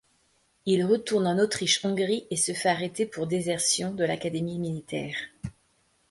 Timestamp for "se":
2.35-2.53